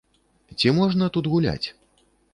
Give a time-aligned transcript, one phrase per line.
[0.63, 1.67] Ці можна тут гуляць?